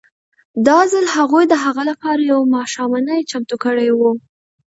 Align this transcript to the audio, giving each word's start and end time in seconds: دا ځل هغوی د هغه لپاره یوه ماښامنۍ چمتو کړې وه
دا 0.67 0.79
ځل 0.91 1.05
هغوی 1.15 1.43
د 1.49 1.53
هغه 1.63 1.83
لپاره 1.89 2.21
یوه 2.31 2.45
ماښامنۍ 2.55 3.19
چمتو 3.29 3.55
کړې 3.63 3.89
وه 3.99 4.11